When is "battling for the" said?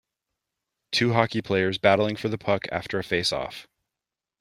1.77-2.39